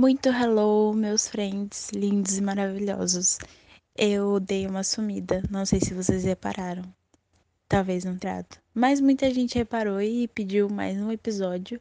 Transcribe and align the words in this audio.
Muito 0.00 0.30
hello, 0.30 0.94
meus 0.94 1.28
friends 1.28 1.90
lindos 1.90 2.38
e 2.38 2.40
maravilhosos. 2.40 3.36
Eu 3.94 4.40
dei 4.40 4.66
uma 4.66 4.82
sumida, 4.82 5.42
não 5.50 5.66
sei 5.66 5.78
se 5.78 5.92
vocês 5.92 6.24
repararam. 6.24 6.84
Talvez 7.68 8.02
não 8.02 8.16
trato. 8.16 8.58
Mas 8.72 8.98
muita 8.98 9.30
gente 9.30 9.58
reparou 9.58 10.00
e 10.00 10.26
pediu 10.28 10.70
mais 10.70 10.98
um 10.98 11.12
episódio. 11.12 11.78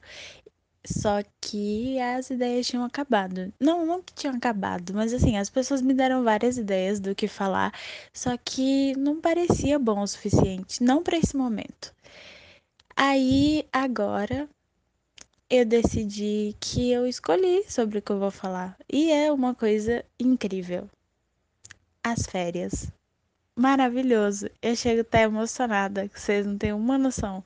Só 0.85 1.23
que 1.39 1.97
as 1.97 2.29
ideias 2.29 2.67
tinham 2.67 2.83
acabado. 2.83 3.53
Não, 3.57 3.85
não 3.85 4.01
que 4.03 4.13
tinham 4.13 4.35
acabado, 4.35 4.93
mas 4.93 5.13
assim, 5.13 5.37
as 5.37 5.49
pessoas 5.49 5.81
me 5.81 5.93
deram 5.93 6.21
várias 6.21 6.57
ideias 6.57 6.99
do 6.99 7.15
que 7.15 7.25
falar, 7.25 7.73
só 8.13 8.35
que 8.35 8.97
não 8.97 9.21
parecia 9.21 9.79
bom 9.79 10.01
o 10.01 10.07
suficiente, 10.07 10.83
não 10.83 11.01
para 11.01 11.17
esse 11.17 11.37
momento. 11.37 11.95
Aí, 12.97 13.65
agora, 13.71 14.49
eu 15.49 15.65
decidi 15.65 16.55
que 16.59 16.91
eu 16.91 17.07
escolhi 17.07 17.63
sobre 17.69 17.97
o 17.97 18.01
que 18.01 18.11
eu 18.11 18.19
vou 18.19 18.29
falar. 18.29 18.77
E 18.87 19.11
é 19.11 19.31
uma 19.31 19.55
coisa 19.55 20.05
incrível. 20.19 20.87
As 22.03 22.25
férias. 22.27 22.91
Maravilhoso. 23.55 24.49
Eu 24.61 24.75
chego 24.75 25.01
até 25.01 25.23
emocionada, 25.23 26.07
que 26.07 26.19
vocês 26.19 26.45
não 26.45 26.57
têm 26.57 26.71
uma 26.71 26.97
noção. 26.97 27.43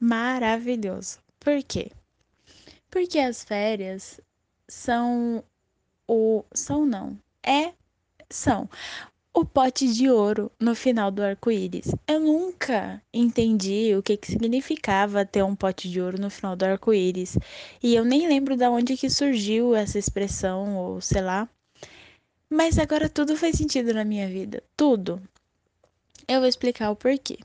Maravilhoso. 0.00 1.20
Por 1.38 1.62
quê? 1.62 1.92
Porque 2.90 3.18
as 3.18 3.44
férias 3.44 4.20
são 4.68 5.44
o 6.08 6.44
são 6.52 6.84
não. 6.84 7.16
É 7.44 7.72
são 8.28 8.68
o 9.36 9.44
pote 9.44 9.92
de 9.92 10.08
ouro 10.08 10.50
no 10.58 10.74
final 10.74 11.10
do 11.10 11.22
arco-íris. 11.22 11.94
Eu 12.08 12.20
nunca 12.20 13.02
entendi 13.12 13.94
o 13.94 14.02
que, 14.02 14.16
que 14.16 14.28
significava 14.28 15.26
ter 15.26 15.44
um 15.44 15.54
pote 15.54 15.90
de 15.90 16.00
ouro 16.00 16.18
no 16.18 16.30
final 16.30 16.56
do 16.56 16.64
arco-íris. 16.64 17.36
E 17.82 17.94
eu 17.94 18.02
nem 18.02 18.26
lembro 18.26 18.56
de 18.56 18.66
onde 18.66 18.96
que 18.96 19.10
surgiu 19.10 19.74
essa 19.74 19.98
expressão, 19.98 20.78
ou 20.78 21.02
sei 21.02 21.20
lá. 21.20 21.46
Mas 22.48 22.78
agora 22.78 23.10
tudo 23.10 23.36
faz 23.36 23.56
sentido 23.56 23.92
na 23.92 24.06
minha 24.06 24.26
vida. 24.26 24.62
Tudo. 24.74 25.20
Eu 26.26 26.40
vou 26.40 26.48
explicar 26.48 26.90
o 26.90 26.96
porquê. 26.96 27.38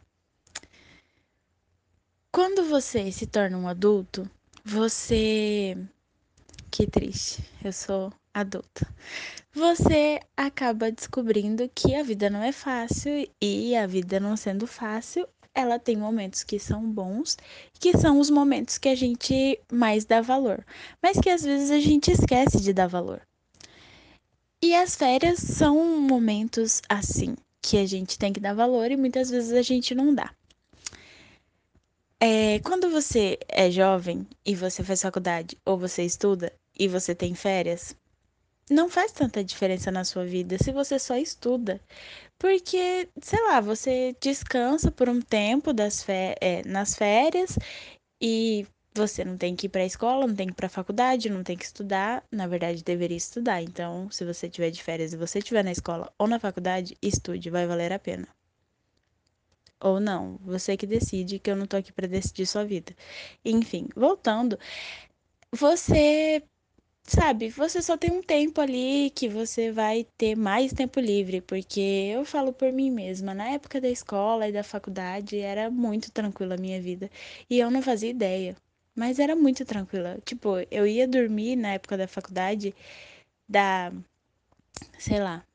Quando 2.32 2.64
você 2.70 3.12
se 3.12 3.28
torna 3.28 3.58
um 3.58 3.68
adulto, 3.68 4.32
você. 4.64 5.78
Que 6.72 6.88
triste. 6.88 7.44
Eu 7.62 7.74
sou 7.74 8.14
adulta, 8.34 8.88
você 9.54 10.20
acaba 10.36 10.92
descobrindo 10.92 11.70
que 11.74 11.96
a 11.96 12.04
vida 12.04 12.30
não 12.30 12.42
é 12.42 12.52
fácil 12.52 13.30
e 13.42 13.76
a 13.76 13.86
vida 13.86 14.20
não 14.20 14.38
sendo 14.38 14.66
fácil, 14.66 15.28
ela 15.54 15.78
tem 15.78 15.98
momentos 15.98 16.44
que 16.44 16.58
são 16.58 16.90
bons, 16.90 17.38
que 17.80 17.98
são 17.98 18.20
os 18.20 18.30
momentos 18.30 18.78
que 18.78 18.90
a 18.90 18.96
gente 18.96 19.60
mais 19.72 20.06
dá 20.06 20.22
valor, 20.22 20.66
mas 21.02 21.20
que 21.20 21.30
às 21.30 21.44
vezes 21.44 21.72
a 21.72 21.80
gente 21.80 22.12
esquece 22.12 22.62
de 22.62 22.74
dar 22.74 22.88
valor. 22.88 23.22
E 24.64 24.76
as 24.76 24.96
férias 24.96 25.40
são 25.40 26.00
momentos 26.00 26.82
assim, 26.88 27.36
que 27.62 27.78
a 27.78 27.86
gente 27.86 28.18
tem 28.18 28.32
que 28.32 28.40
dar 28.40 28.54
valor 28.54 28.92
e 28.92 28.98
muitas 28.98 29.30
vezes 29.30 29.52
a 29.52 29.62
gente 29.62 29.94
não 29.94 30.14
dá. 30.14 30.34
É, 32.20 32.60
quando 32.60 32.90
você 32.90 33.40
é 33.48 33.72
jovem 33.72 34.28
e 34.46 34.56
você 34.56 34.84
faz 34.84 35.02
faculdade 35.02 35.58
ou 35.66 35.78
você 35.78 36.04
estuda 36.04 36.54
e 36.78 36.88
você 36.88 37.16
tem 37.16 37.34
férias, 37.34 37.96
não 38.72 38.90
faz 38.90 39.12
tanta 39.12 39.44
diferença 39.44 39.92
na 39.92 40.04
sua 40.06 40.26
vida 40.26 40.58
se 40.58 40.72
você 40.72 40.98
só 40.98 41.16
estuda. 41.18 41.82
Porque, 42.40 43.10
sei 43.22 43.42
lá, 43.48 43.62
você 43.62 44.16
descansa 44.20 44.92
por 44.92 45.10
um 45.10 45.22
tempo 45.22 45.74
das 45.74 46.06
é, 46.10 46.64
nas 46.66 46.96
férias 46.96 47.58
e 48.22 48.66
você 48.94 49.24
não 49.26 49.38
tem 49.38 49.56
que 49.56 49.68
ir 49.68 49.70
para 49.70 49.82
a 49.82 49.86
escola, 49.86 50.28
não 50.28 50.36
tem 50.36 50.48
que 50.48 50.54
ir 50.54 50.56
para 50.56 50.68
a 50.68 50.70
faculdade, 50.70 51.30
não 51.30 51.44
tem 51.44 51.58
que 51.58 51.66
estudar. 51.66 52.24
Na 52.32 52.48
verdade, 52.48 52.84
deveria 52.84 53.18
estudar. 53.18 53.62
Então, 53.62 54.10
se 54.12 54.26
você 54.26 54.50
tiver 54.50 54.72
de 54.72 54.84
férias 54.84 55.14
e 55.14 55.18
você 55.18 55.40
estiver 55.40 55.64
na 55.64 55.72
escola 55.72 56.12
ou 56.18 56.28
na 56.28 56.40
faculdade, 56.40 56.98
estude, 57.02 57.50
vai 57.50 57.68
valer 57.68 57.94
a 57.94 58.00
pena. 58.00 58.28
Ou 59.80 60.00
não, 60.00 60.38
você 60.42 60.78
que 60.78 60.86
decide, 60.86 61.40
que 61.40 61.50
eu 61.50 61.56
não 61.56 61.66
tô 61.66 61.76
aqui 61.78 61.92
para 61.92 62.08
decidir 62.08 62.46
sua 62.46 62.64
vida. 62.64 62.94
Enfim, 63.44 63.88
voltando, 63.96 64.58
você 65.52 66.44
sabe, 67.04 67.50
você 67.50 67.82
só 67.82 67.98
tem 67.98 68.12
um 68.12 68.22
tempo 68.24 68.62
ali 68.62 69.10
que 69.12 69.28
você 69.30 69.72
vai 69.72 70.06
ter 70.18 70.36
mais 70.36 70.74
tempo 70.74 71.00
livre, 71.00 71.42
porque 71.42 71.80
eu 71.80 72.26
falo 72.26 72.54
por 72.54 72.72
mim 72.72 72.90
mesma, 72.92 73.34
na 73.34 73.50
época 73.50 73.82
da 73.82 73.90
escola 73.90 74.48
e 74.48 74.52
da 74.52 74.64
faculdade 74.64 75.38
era 75.40 75.70
muito 75.70 76.12
tranquila 76.12 76.56
a 76.56 76.58
minha 76.58 76.82
vida 76.82 77.10
e 77.50 77.60
eu 77.60 77.70
não 77.72 77.82
fazia 77.82 78.10
ideia, 78.10 78.56
mas 78.96 79.20
era 79.20 79.36
muito 79.36 79.66
tranquila. 79.66 80.20
Tipo, 80.26 80.58
eu 80.72 80.88
ia 80.88 81.08
dormir 81.08 81.56
na 81.56 81.74
época 81.74 81.98
da 81.98 82.08
faculdade 82.08 82.74
da, 83.48 83.92
sei 85.00 85.20
lá, 85.20 85.46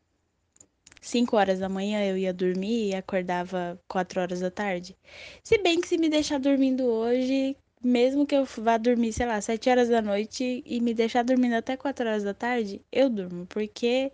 5 1.01 1.37
horas 1.37 1.59
da 1.61 1.69
manhã 1.69 2.05
eu 2.05 2.19
ia 2.19 2.33
dormir 2.35 2.91
e 2.91 2.95
acordava 2.95 3.81
4 3.89 4.21
horas 4.21 4.41
da 4.41 4.51
tarde. 4.51 4.97
Se 5.43 5.57
bem 5.59 5.81
que 5.81 5.89
se 5.89 5.97
me 5.99 6.09
deixar 6.09 6.39
dormindo 6.41 6.85
hoje, 6.85 7.57
mesmo 7.87 8.27
que 8.27 8.35
eu 8.35 8.45
vá 8.45 8.77
dormir, 8.77 9.13
sei 9.13 9.27
lá, 9.27 9.41
7 9.41 9.71
horas 9.71 9.89
da 9.89 10.03
noite 10.03 10.63
e 10.67 10.81
me 10.81 10.93
deixar 10.93 11.23
dormindo 11.23 11.55
até 11.55 11.77
4 11.77 12.07
horas 12.07 12.25
da 12.25 12.35
tarde, 12.35 12.81
eu 12.91 13.09
durmo, 13.09 13.47
porque 13.47 14.13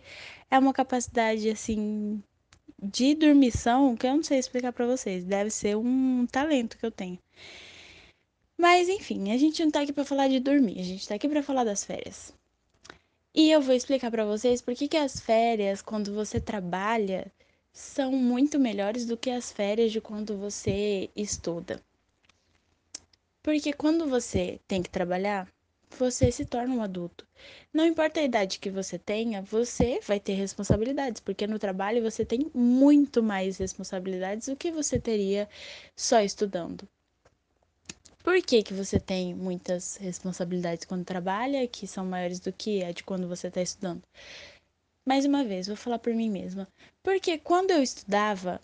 é 0.51 0.59
uma 0.59 0.73
capacidade 0.73 1.49
assim 1.49 2.21
de 2.81 3.15
dormição 3.15 3.95
que 3.95 4.05
eu 4.05 4.15
não 4.15 4.23
sei 4.23 4.37
explicar 4.39 4.71
para 4.73 4.85
vocês, 4.85 5.23
deve 5.23 5.49
ser 5.49 5.75
um 5.77 6.27
talento 6.31 6.77
que 6.77 6.85
eu 6.85 6.91
tenho. 6.91 7.17
Mas 8.57 8.87
enfim, 8.89 9.31
a 9.31 9.37
gente 9.37 9.63
não 9.63 9.71
tá 9.71 9.81
aqui 9.81 9.91
para 9.93 10.05
falar 10.05 10.27
de 10.27 10.39
dormir, 10.39 10.79
a 10.79 10.83
gente 10.83 11.07
tá 11.07 11.15
aqui 11.15 11.27
para 11.27 11.43
falar 11.43 11.63
das 11.63 11.83
férias. 11.83 12.33
E 13.33 13.49
eu 13.51 13.61
vou 13.61 13.73
explicar 13.75 14.11
para 14.11 14.25
vocês 14.25 14.61
por 14.61 14.75
que, 14.75 14.87
que 14.87 14.97
as 14.97 15.19
férias, 15.19 15.81
quando 15.81 16.13
você 16.13 16.39
trabalha, 16.39 17.31
são 17.71 18.11
muito 18.11 18.59
melhores 18.59 19.05
do 19.05 19.17
que 19.17 19.31
as 19.31 19.51
férias 19.51 19.91
de 19.91 19.99
quando 19.99 20.37
você 20.37 21.09
estuda. 21.15 21.81
Porque 23.43 23.73
quando 23.73 24.07
você 24.07 24.59
tem 24.67 24.81
que 24.81 24.89
trabalhar, 24.89 25.47
você 25.99 26.31
se 26.31 26.45
torna 26.45 26.73
um 26.73 26.81
adulto. 26.81 27.27
Não 27.73 27.85
importa 27.85 28.19
a 28.19 28.23
idade 28.23 28.57
que 28.57 28.69
você 28.69 28.97
tenha, 28.97 29.41
você 29.41 29.99
vai 30.07 30.19
ter 30.19 30.33
responsabilidades, 30.33 31.19
porque 31.19 31.45
no 31.45 31.59
trabalho 31.59 32.01
você 32.01 32.25
tem 32.25 32.49
muito 32.53 33.21
mais 33.21 33.57
responsabilidades 33.57 34.47
do 34.47 34.55
que 34.55 34.71
você 34.71 34.97
teria 34.97 35.49
só 35.95 36.21
estudando. 36.21 36.87
Por 38.23 38.41
que, 38.41 38.63
que 38.63 38.73
você 38.73 38.97
tem 38.97 39.35
muitas 39.35 39.97
responsabilidades 39.97 40.85
quando 40.85 41.03
trabalha, 41.03 41.67
que 41.67 41.85
são 41.85 42.05
maiores 42.05 42.39
do 42.39 42.53
que 42.53 42.81
a 42.81 42.93
de 42.93 43.03
quando 43.03 43.27
você 43.27 43.47
está 43.47 43.61
estudando? 43.61 44.01
Mais 45.05 45.25
uma 45.25 45.43
vez, 45.43 45.67
vou 45.67 45.75
falar 45.75 45.99
por 45.99 46.13
mim 46.13 46.29
mesma. 46.29 46.65
Porque 47.03 47.37
quando 47.37 47.71
eu 47.71 47.83
estudava, 47.83 48.61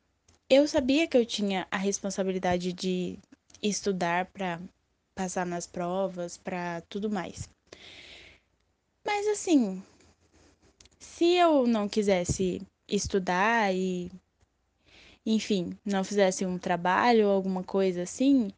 eu 0.49 0.65
sabia 0.65 1.05
que 1.05 1.17
eu 1.17 1.25
tinha 1.25 1.67
a 1.69 1.75
responsabilidade 1.75 2.71
de 2.71 3.19
estudar 3.61 4.25
para 4.27 4.59
passar 5.15 5.45
nas 5.45 5.67
provas, 5.67 6.37
para 6.37 6.81
tudo 6.89 7.09
mais. 7.09 7.49
Mas 9.05 9.27
assim, 9.27 9.83
se 10.99 11.33
eu 11.33 11.67
não 11.67 11.89
quisesse 11.89 12.61
estudar 12.87 13.73
e 13.73 14.11
enfim, 15.25 15.77
não 15.85 16.03
fizesse 16.03 16.45
um 16.45 16.57
trabalho 16.57 17.27
ou 17.27 17.33
alguma 17.33 17.63
coisa 17.63 18.03
assim, 18.03 18.51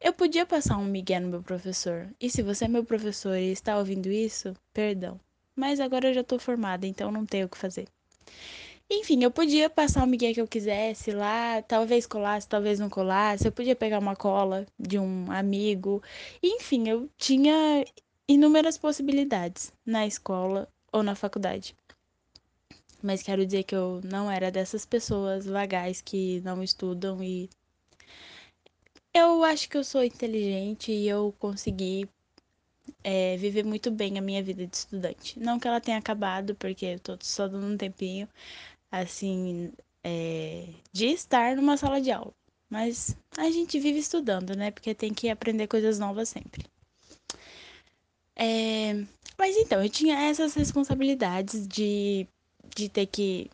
eu 0.00 0.12
podia 0.12 0.46
passar 0.46 0.78
um 0.78 0.84
migué 0.84 1.20
no 1.20 1.28
meu 1.28 1.42
professor. 1.42 2.08
E 2.18 2.30
se 2.30 2.42
você 2.42 2.64
é 2.64 2.68
meu 2.68 2.84
professor 2.84 3.36
e 3.36 3.52
está 3.52 3.76
ouvindo 3.78 4.10
isso, 4.10 4.54
perdão. 4.72 5.20
Mas 5.54 5.78
agora 5.78 6.08
eu 6.08 6.14
já 6.14 6.24
tô 6.24 6.38
formada, 6.38 6.86
então 6.86 7.12
não 7.12 7.26
tenho 7.26 7.46
o 7.46 7.48
que 7.48 7.58
fazer. 7.58 7.86
Enfim, 8.92 9.22
eu 9.22 9.30
podia 9.30 9.70
passar 9.70 10.02
o 10.02 10.06
migué 10.06 10.34
que 10.34 10.40
eu 10.40 10.48
quisesse 10.48 11.12
lá, 11.12 11.62
talvez 11.62 12.06
colasse, 12.06 12.48
talvez 12.48 12.80
não 12.80 12.90
colasse. 12.90 13.46
Eu 13.46 13.52
podia 13.52 13.76
pegar 13.76 14.00
uma 14.00 14.16
cola 14.16 14.66
de 14.78 14.98
um 14.98 15.30
amigo. 15.30 16.02
Enfim, 16.42 16.88
eu 16.88 17.08
tinha 17.16 17.84
inúmeras 18.28 18.76
possibilidades 18.76 19.72
na 19.86 20.06
escola 20.06 20.68
ou 20.92 21.02
na 21.04 21.14
faculdade. 21.14 21.76
Mas 23.02 23.22
quero 23.22 23.46
dizer 23.46 23.62
que 23.62 23.74
eu 23.76 24.00
não 24.04 24.30
era 24.30 24.50
dessas 24.50 24.84
pessoas 24.84 25.46
vagais 25.46 26.00
que 26.00 26.40
não 26.42 26.62
estudam 26.62 27.22
e. 27.22 27.48
Eu 29.14 29.44
acho 29.44 29.68
que 29.68 29.76
eu 29.76 29.84
sou 29.84 30.02
inteligente 30.04 30.92
e 30.92 31.08
eu 31.08 31.34
consegui 31.38 32.08
é, 33.02 33.36
viver 33.36 33.64
muito 33.64 33.90
bem 33.90 34.18
a 34.18 34.22
minha 34.22 34.42
vida 34.42 34.66
de 34.66 34.76
estudante. 34.76 35.38
Não 35.38 35.58
que 35.58 35.66
ela 35.68 35.80
tenha 35.80 35.98
acabado, 35.98 36.54
porque 36.54 36.86
eu 36.86 37.00
tô 37.00 37.16
só 37.20 37.48
dando 37.48 37.66
um 37.66 37.76
tempinho, 37.76 38.28
assim, 38.90 39.72
é, 40.04 40.66
de 40.92 41.06
estar 41.06 41.56
numa 41.56 41.76
sala 41.76 42.00
de 42.00 42.10
aula. 42.10 42.32
Mas 42.68 43.16
a 43.36 43.50
gente 43.50 43.78
vive 43.80 43.98
estudando, 43.98 44.56
né? 44.56 44.70
Porque 44.70 44.94
tem 44.94 45.12
que 45.12 45.28
aprender 45.28 45.66
coisas 45.66 45.98
novas 45.98 46.28
sempre. 46.28 46.64
É, 48.36 48.94
mas 49.36 49.56
então, 49.56 49.82
eu 49.82 49.88
tinha 49.88 50.18
essas 50.28 50.54
responsabilidades 50.54 51.66
de, 51.66 52.26
de 52.74 52.88
ter 52.88 53.06
que 53.06 53.50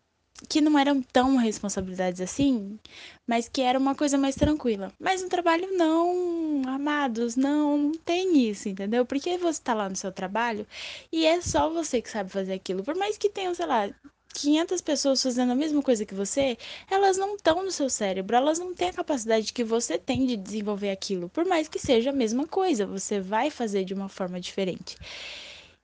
que 0.48 0.60
não 0.60 0.78
eram 0.78 1.02
tão 1.02 1.36
responsabilidades 1.36 2.20
assim, 2.20 2.78
mas 3.26 3.48
que 3.48 3.62
era 3.62 3.78
uma 3.78 3.94
coisa 3.94 4.18
mais 4.18 4.36
tranquila. 4.36 4.92
Mas 4.98 5.22
no 5.22 5.28
trabalho 5.28 5.76
não, 5.76 6.62
amados, 6.66 7.36
não, 7.36 7.92
tem 8.04 8.48
isso, 8.48 8.68
entendeu? 8.68 9.06
Porque 9.06 9.38
você 9.38 9.62
tá 9.62 9.74
lá 9.74 9.88
no 9.88 9.96
seu 9.96 10.12
trabalho 10.12 10.66
e 11.10 11.24
é 11.24 11.40
só 11.40 11.70
você 11.70 12.02
que 12.02 12.10
sabe 12.10 12.30
fazer 12.30 12.52
aquilo. 12.52 12.84
Por 12.84 12.94
mais 12.96 13.16
que 13.16 13.30
tenham, 13.30 13.54
sei 13.54 13.66
lá, 13.66 13.88
500 14.36 14.80
pessoas 14.82 15.22
fazendo 15.22 15.52
a 15.52 15.54
mesma 15.54 15.82
coisa 15.82 16.04
que 16.04 16.14
você, 16.14 16.58
elas 16.90 17.16
não 17.16 17.36
estão 17.36 17.62
no 17.64 17.70
seu 17.72 17.88
cérebro, 17.88 18.36
elas 18.36 18.58
não 18.58 18.74
têm 18.74 18.90
a 18.90 18.92
capacidade 18.92 19.52
que 19.52 19.64
você 19.64 19.98
tem 19.98 20.26
de 20.26 20.36
desenvolver 20.36 20.90
aquilo. 20.90 21.28
Por 21.30 21.46
mais 21.46 21.68
que 21.68 21.78
seja 21.78 22.10
a 22.10 22.12
mesma 22.12 22.46
coisa, 22.46 22.86
você 22.86 23.18
vai 23.18 23.50
fazer 23.50 23.84
de 23.84 23.94
uma 23.94 24.08
forma 24.08 24.38
diferente. 24.38 24.96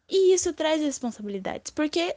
E 0.08 0.34
isso 0.34 0.52
traz 0.52 0.82
responsabilidades, 0.82 1.70
porque 1.70 2.14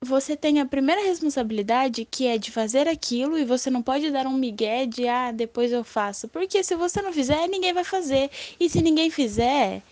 você 0.00 0.36
tem 0.36 0.60
a 0.60 0.66
primeira 0.66 1.02
responsabilidade, 1.02 2.04
que 2.04 2.26
é 2.26 2.36
de 2.38 2.50
fazer 2.50 2.88
aquilo, 2.88 3.38
e 3.38 3.44
você 3.44 3.70
não 3.70 3.82
pode 3.82 4.10
dar 4.10 4.26
um 4.26 4.34
migué 4.34 4.86
de, 4.86 5.06
ah, 5.06 5.30
depois 5.30 5.70
eu 5.70 5.84
faço. 5.84 6.28
Porque 6.28 6.62
se 6.64 6.74
você 6.74 7.00
não 7.00 7.12
fizer, 7.12 7.46
ninguém 7.48 7.72
vai 7.72 7.84
fazer. 7.84 8.30
E 8.58 8.68
se 8.68 8.82
ninguém 8.82 9.10
fizer, 9.10 9.82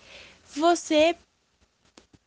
você 0.54 1.16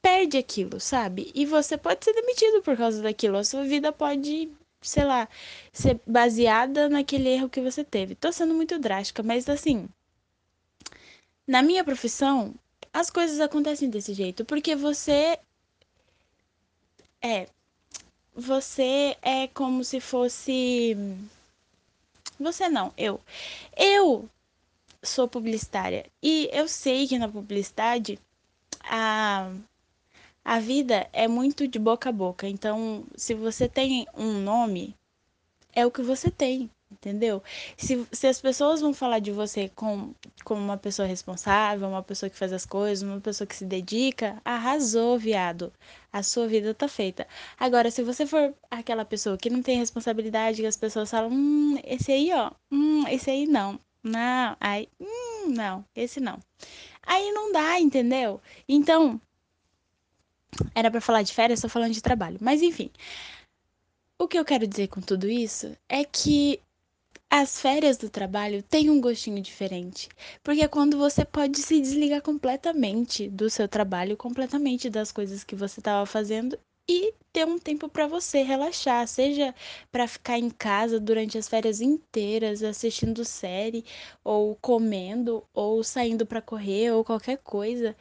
perde 0.01 0.37
aquilo, 0.37 0.79
sabe? 0.79 1.31
E 1.35 1.45
você 1.45 1.77
pode 1.77 2.03
ser 2.05 2.13
demitido 2.13 2.61
por 2.61 2.77
causa 2.77 3.01
daquilo. 3.01 3.37
A 3.37 3.43
sua 3.43 3.63
vida 3.63 3.91
pode, 3.91 4.49
sei 4.81 5.05
lá, 5.05 5.27
ser 5.73 5.99
baseada 6.05 6.89
naquele 6.89 7.29
erro 7.29 7.49
que 7.49 7.61
você 7.61 7.83
teve. 7.83 8.15
Tô 8.15 8.31
sendo 8.31 8.53
muito 8.53 8.77
drástica, 8.79 9.23
mas 9.23 9.47
assim. 9.49 9.87
Na 11.47 11.61
minha 11.61 11.83
profissão, 11.83 12.53
as 12.93 13.09
coisas 13.09 13.39
acontecem 13.39 13.89
desse 13.89 14.13
jeito, 14.13 14.45
porque 14.45 14.75
você 14.75 15.39
é 17.21 17.47
você 18.39 19.17
é 19.21 19.47
como 19.47 19.83
se 19.83 19.99
fosse. 19.99 20.95
Você 22.39 22.69
não, 22.69 22.93
eu. 22.97 23.19
Eu 23.75 24.29
sou 25.03 25.27
publicitária 25.27 26.05
e 26.21 26.49
eu 26.53 26.67
sei 26.67 27.07
que 27.07 27.17
na 27.19 27.27
publicidade 27.27 28.19
a, 28.83 29.51
a 30.49 30.59
vida 30.59 31.07
é 31.13 31.27
muito 31.27 31.67
de 31.67 31.77
boca 31.77 32.09
a 32.09 32.11
boca. 32.11 32.47
Então, 32.47 33.03
se 33.15 33.35
você 33.35 33.69
tem 33.69 34.07
um 34.17 34.41
nome, 34.41 34.95
é 35.75 35.85
o 35.85 35.91
que 35.91 36.01
você 36.01 36.31
tem 36.31 36.71
entendeu? 36.91 37.43
Se, 37.77 38.03
se 38.11 38.25
as 38.25 38.41
pessoas 38.41 38.81
vão 38.81 38.91
falar 38.91 39.19
de 39.19 39.31
você 39.31 39.69
com, 39.69 40.11
como 40.43 40.59
uma 40.59 40.75
pessoa 40.75 41.07
responsável, 41.07 41.87
uma 41.87 42.01
pessoa 42.01 42.31
que 42.31 42.35
faz 42.35 42.51
as 42.51 42.65
coisas, 42.65 43.07
uma 43.07 43.21
pessoa 43.21 43.47
que 43.47 43.55
se 43.55 43.63
dedica, 43.63 44.41
arrasou, 44.43 45.19
viado. 45.19 45.71
A 46.11 46.23
sua 46.23 46.47
vida 46.47 46.73
tá 46.73 46.87
feita. 46.87 47.27
Agora, 47.59 47.91
se 47.91 48.01
você 48.01 48.25
for 48.25 48.55
aquela 48.71 49.05
pessoa 49.05 49.37
que 49.37 49.51
não 49.51 49.61
tem 49.61 49.77
responsabilidade, 49.77 50.61
que 50.61 50.67
as 50.67 50.77
pessoas 50.77 51.11
falam, 51.11 51.29
hum, 51.31 51.77
esse 51.83 52.11
aí, 52.11 52.33
ó, 52.33 52.49
hum, 52.71 53.07
esse 53.07 53.29
aí 53.29 53.45
não. 53.45 53.79
Não, 54.03 54.57
aí, 54.59 54.89
hum, 54.99 55.53
não, 55.53 55.85
esse 55.95 56.19
não. 56.19 56.39
Aí 57.03 57.31
não 57.31 57.51
dá, 57.51 57.79
entendeu? 57.79 58.41
Então, 58.67 59.21
era 60.75 60.91
para 60.91 61.01
falar 61.01 61.23
de 61.23 61.33
férias, 61.33 61.61
tô 61.61 61.69
falando 61.69 61.93
de 61.93 62.01
trabalho. 62.01 62.37
Mas 62.41 62.61
enfim, 62.61 62.89
o 64.17 64.27
que 64.27 64.37
eu 64.37 64.45
quero 64.45 64.67
dizer 64.67 64.87
com 64.87 65.01
tudo 65.01 65.29
isso 65.29 65.75
é 65.87 66.03
que 66.03 66.61
as 67.29 67.61
férias 67.61 67.95
do 67.97 68.09
trabalho 68.09 68.63
têm 68.63 68.89
um 68.89 68.99
gostinho 68.99 69.41
diferente, 69.41 70.09
porque 70.43 70.61
é 70.61 70.67
quando 70.67 70.97
você 70.97 71.23
pode 71.23 71.59
se 71.59 71.79
desligar 71.79 72.21
completamente 72.23 73.29
do 73.29 73.49
seu 73.49 73.67
trabalho, 73.67 74.17
completamente 74.17 74.89
das 74.89 75.11
coisas 75.11 75.43
que 75.43 75.55
você 75.55 75.79
estava 75.79 76.05
fazendo 76.07 76.57
e 76.89 77.13
ter 77.31 77.45
um 77.45 77.59
tempo 77.59 77.87
para 77.87 78.07
você 78.07 78.41
relaxar, 78.41 79.07
seja 79.07 79.53
para 79.91 80.07
ficar 80.07 80.39
em 80.39 80.49
casa 80.49 80.99
durante 80.99 81.37
as 81.37 81.47
férias 81.47 81.81
inteiras 81.81 82.63
assistindo 82.63 83.23
série 83.23 83.85
ou 84.23 84.55
comendo 84.55 85.43
ou 85.53 85.83
saindo 85.83 86.25
para 86.25 86.41
correr 86.41 86.91
ou 86.91 87.05
qualquer 87.05 87.37
coisa, 87.37 87.95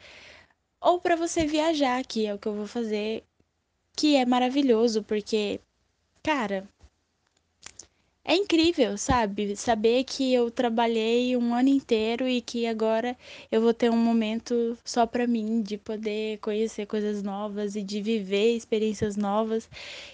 ou 0.81 0.99
para 0.99 1.15
você 1.15 1.45
viajar, 1.45 2.03
que 2.05 2.25
é 2.25 2.33
o 2.33 2.39
que 2.39 2.47
eu 2.47 2.53
vou 2.55 2.67
fazer, 2.67 3.23
que 3.95 4.15
é 4.15 4.25
maravilhoso, 4.25 5.03
porque 5.03 5.59
cara, 6.23 6.67
é 8.29 8.35
incrível, 8.35 8.95
sabe? 8.95 9.55
Saber 9.55 10.03
que 10.03 10.31
eu 10.31 10.51
trabalhei 10.51 11.35
um 11.35 11.51
ano 11.51 11.69
inteiro 11.69 12.27
e 12.27 12.41
que 12.41 12.67
agora 12.67 13.17
eu 13.51 13.59
vou 13.59 13.73
ter 13.73 13.89
um 13.89 13.97
momento 13.97 14.77
só 14.85 15.07
para 15.07 15.25
mim, 15.25 15.63
de 15.63 15.79
poder 15.79 16.37
conhecer 16.37 16.85
coisas 16.85 17.23
novas 17.23 17.75
e 17.75 17.81
de 17.81 17.99
viver 18.03 18.55
experiências 18.55 19.15
novas 19.17 19.67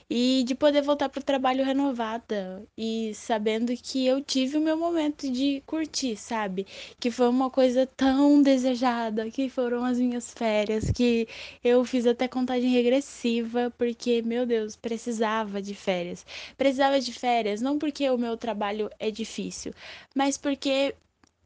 e 0.10 0.44
de 0.48 0.56
poder 0.56 0.82
voltar 0.82 1.10
pro 1.10 1.22
trabalho 1.22 1.66
renovada 1.66 2.64
e 2.78 3.14
sabendo 3.14 3.74
que 3.76 4.08
eu 4.08 4.22
tive 4.22 4.58
o 4.58 4.62
meu 4.62 4.78
momento 4.78 5.30
de 5.30 5.62
curtir, 5.66 6.16
sabe? 6.16 6.66
Que 7.00 7.12
foi 7.12 7.28
uma 7.28 7.50
coisa 7.50 7.86
tão 7.86 8.42
desejada, 8.42 9.30
que 9.30 9.50
foram 9.50 9.84
as 9.84 10.00
minhas 10.00 10.34
férias, 10.34 10.90
que 10.90 11.28
eu 11.62 11.84
fiz 11.84 12.06
até 12.08 12.28
contagem 12.30 12.70
regressiva, 12.72 13.74
porque, 13.78 14.22
meu 14.22 14.46
Deus, 14.46 14.76
precisava 14.78 15.62
de 15.62 15.76
férias. 15.76 16.26
Precisava 16.58 16.98
de 17.02 17.12
férias, 17.12 17.62
não 17.62 17.78
porque 17.78 18.05
o 18.10 18.18
meu 18.18 18.38
trabalho 18.38 18.90
é 19.00 19.12
difícil, 19.12 19.74
mas 20.16 20.38
porque 20.38 20.96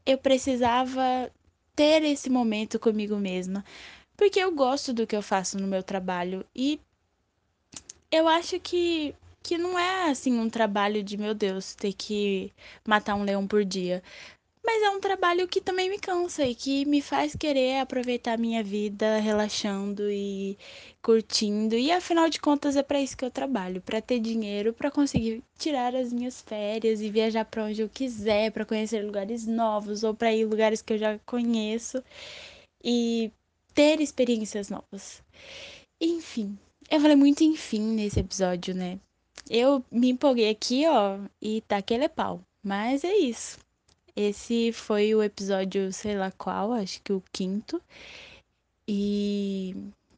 eu 0.06 0.18
precisava 0.18 1.30
ter 1.74 2.02
esse 2.04 2.28
momento 2.30 2.78
comigo 2.78 3.16
mesma, 3.16 3.64
porque 4.16 4.40
eu 4.40 4.52
gosto 4.54 4.92
do 4.92 5.06
que 5.06 5.16
eu 5.16 5.22
faço 5.22 5.58
no 5.58 5.66
meu 5.66 5.82
trabalho 5.82 6.44
e 6.54 6.80
eu 8.10 8.28
acho 8.28 8.58
que 8.60 9.14
que 9.42 9.56
não 9.56 9.78
é 9.78 10.10
assim 10.10 10.38
um 10.38 10.50
trabalho 10.50 11.02
de 11.02 11.16
meu 11.16 11.34
Deus 11.34 11.74
ter 11.74 11.94
que 11.94 12.52
matar 12.86 13.14
um 13.14 13.24
leão 13.24 13.46
por 13.46 13.64
dia. 13.64 14.02
Mas 14.72 14.84
é 14.84 14.90
um 14.90 15.00
trabalho 15.00 15.48
que 15.48 15.60
também 15.60 15.90
me 15.90 15.98
cansa 15.98 16.46
e 16.46 16.54
que 16.54 16.84
me 16.84 17.02
faz 17.02 17.34
querer 17.34 17.80
aproveitar 17.80 18.34
a 18.34 18.36
minha 18.36 18.62
vida 18.62 19.18
relaxando 19.18 20.08
e 20.08 20.56
curtindo. 21.02 21.74
E 21.74 21.90
afinal 21.90 22.30
de 22.30 22.38
contas 22.38 22.76
é 22.76 22.82
para 22.84 23.00
isso 23.00 23.16
que 23.16 23.24
eu 23.24 23.32
trabalho, 23.32 23.82
para 23.82 24.00
ter 24.00 24.20
dinheiro, 24.20 24.72
para 24.72 24.88
conseguir 24.88 25.42
tirar 25.58 25.96
as 25.96 26.12
minhas 26.12 26.40
férias 26.40 27.00
e 27.00 27.10
viajar 27.10 27.44
para 27.46 27.64
onde 27.64 27.82
eu 27.82 27.88
quiser, 27.88 28.52
para 28.52 28.64
conhecer 28.64 29.04
lugares 29.04 29.44
novos 29.44 30.04
ou 30.04 30.14
para 30.14 30.32
ir 30.32 30.44
lugares 30.44 30.80
que 30.80 30.92
eu 30.92 30.98
já 30.98 31.18
conheço 31.26 32.00
e 32.82 33.32
ter 33.74 34.00
experiências 34.00 34.70
novas. 34.70 35.20
Enfim, 36.00 36.56
eu 36.88 37.00
falei 37.00 37.16
muito 37.16 37.42
enfim 37.42 37.82
nesse 37.82 38.20
episódio, 38.20 38.72
né? 38.72 39.00
Eu 39.50 39.84
me 39.90 40.10
empolguei 40.10 40.48
aqui, 40.48 40.86
ó, 40.86 41.18
e 41.42 41.60
tá 41.62 41.78
aquele 41.78 42.08
pau. 42.08 42.40
Mas 42.62 43.02
é 43.02 43.16
isso. 43.16 43.58
Esse 44.16 44.72
foi 44.72 45.14
o 45.14 45.22
episódio, 45.22 45.92
sei 45.92 46.16
lá 46.16 46.30
qual, 46.32 46.72
acho 46.72 47.00
que 47.02 47.12
o 47.12 47.22
quinto. 47.32 47.80
E 48.88 49.74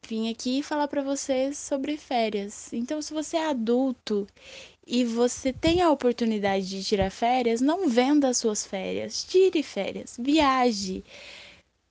vim 0.09 0.31
aqui 0.31 0.63
falar 0.63 0.89
para 0.89 1.03
vocês 1.03 1.59
sobre 1.59 1.97
férias. 1.97 2.73
Então, 2.73 3.01
se 3.03 3.13
você 3.13 3.37
é 3.37 3.47
adulto 3.51 4.27
e 4.87 5.05
você 5.05 5.53
tem 5.53 5.81
a 5.83 5.91
oportunidade 5.91 6.69
de 6.69 6.83
tirar 6.85 7.11
férias, 7.11 7.61
não 7.61 7.89
venda 7.89 8.29
as 8.29 8.39
suas 8.39 8.67
férias. 8.67 9.25
Tire 9.25 9.63
férias, 9.63 10.17
viaje. 10.21 11.05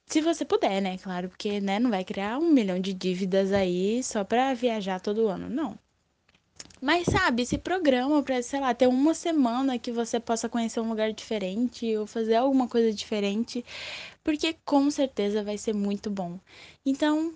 Se 0.08 0.22
você 0.22 0.43
puder, 0.46 0.81
né? 0.81 0.98
Claro, 0.98 1.29
porque 1.29 1.62
né, 1.62 1.79
não 1.79 1.89
vai 1.89 2.03
criar 2.03 2.38
um 2.38 2.50
milhão 2.51 2.79
de 2.79 2.93
dívidas 2.93 3.51
aí 3.53 4.03
só 4.03 4.24
para 4.24 4.53
viajar 4.53 5.00
todo 5.00 5.27
ano. 5.27 5.50
Não. 5.50 5.77
Mas 6.82 7.06
sabe, 7.06 7.46
se 7.46 7.60
programa 7.60 8.24
para, 8.24 8.41
sei 8.41 8.60
lá, 8.60 8.74
ter 8.74 8.88
uma 8.88 9.13
semana 9.13 9.77
que 9.77 9.91
você 9.91 10.20
possa 10.20 10.50
conhecer 10.50 10.80
um 10.80 10.89
lugar 10.89 11.13
diferente 11.13 11.96
ou 11.96 12.08
fazer 12.08 12.36
alguma 12.36 12.68
coisa 12.68 12.91
diferente, 12.91 13.63
porque 14.24 14.56
com 14.65 14.89
certeza 14.89 15.44
vai 15.44 15.58
ser 15.60 15.74
muito 15.75 16.10
bom. 16.10 16.39
Então, 16.84 17.36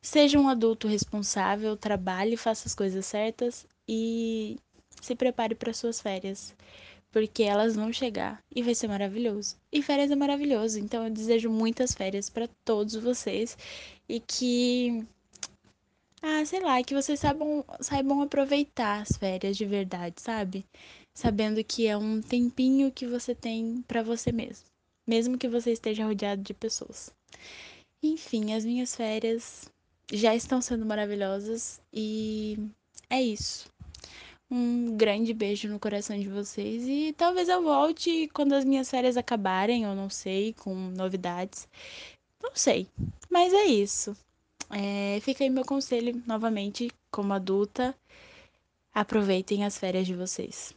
seja 0.00 0.38
um 0.38 0.48
adulto 0.48 0.88
responsável, 0.88 1.76
trabalhe, 1.76 2.36
faça 2.36 2.68
as 2.68 2.74
coisas 2.74 3.04
certas 3.04 3.66
e 3.88 4.56
se 5.00 5.14
prepare 5.14 5.54
para 5.54 5.74
suas 5.74 6.00
férias, 6.00 6.54
porque 7.12 7.42
elas 7.42 7.76
vão 7.76 7.92
chegar 7.92 8.42
e 8.54 8.62
vai 8.62 8.74
ser 8.74 8.88
maravilhoso. 8.88 9.56
E 9.70 9.82
férias 9.82 10.10
é 10.10 10.16
maravilhoso, 10.16 10.78
então 10.78 11.04
eu 11.04 11.10
desejo 11.10 11.50
muitas 11.50 11.92
férias 11.92 12.30
para 12.30 12.48
todos 12.64 12.94
vocês 12.94 13.58
e 14.08 14.20
que 14.20 15.04
ah, 16.22 16.44
sei 16.44 16.60
lá, 16.60 16.82
que 16.82 16.94
vocês 16.94 17.20
saibam, 17.20 17.64
saibam 17.80 18.22
aproveitar 18.22 19.02
as 19.02 19.16
férias 19.16 19.56
de 19.56 19.64
verdade, 19.64 20.20
sabe? 20.20 20.64
Sabendo 21.14 21.62
que 21.62 21.86
é 21.86 21.96
um 21.96 22.20
tempinho 22.20 22.90
que 22.92 23.06
você 23.06 23.34
tem 23.34 23.82
para 23.86 24.02
você 24.02 24.32
mesmo, 24.32 24.66
mesmo 25.06 25.38
que 25.38 25.48
você 25.48 25.72
esteja 25.72 26.04
rodeado 26.04 26.42
de 26.42 26.54
pessoas. 26.54 27.12
Enfim, 28.02 28.54
as 28.54 28.64
minhas 28.64 28.94
férias 28.94 29.70
já 30.12 30.34
estão 30.34 30.60
sendo 30.60 30.86
maravilhosas 30.86 31.80
e 31.92 32.58
é 33.10 33.20
isso. 33.22 33.68
Um 34.50 34.96
grande 34.96 35.34
beijo 35.34 35.68
no 35.68 35.80
coração 35.80 36.18
de 36.18 36.28
vocês 36.28 36.84
e 36.86 37.12
talvez 37.16 37.48
eu 37.48 37.62
volte 37.62 38.28
quando 38.32 38.52
as 38.52 38.64
minhas 38.64 38.88
férias 38.88 39.16
acabarem, 39.16 39.82
eu 39.82 39.94
não 39.94 40.08
sei, 40.08 40.52
com 40.52 40.74
novidades. 40.74 41.68
Não 42.40 42.52
sei, 42.54 42.86
mas 43.28 43.52
é 43.52 43.64
isso. 43.64 44.16
É, 44.70 45.20
fica 45.20 45.44
aí 45.44 45.50
meu 45.50 45.64
conselho 45.64 46.22
novamente, 46.26 46.90
como 47.10 47.32
adulta. 47.32 47.94
aproveitem 48.92 49.64
as 49.64 49.78
férias 49.78 50.06
de 50.06 50.14
vocês, 50.14 50.74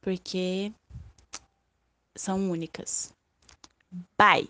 porque 0.00 0.72
são 2.16 2.50
únicas. 2.50 3.12
Bye! 4.16 4.48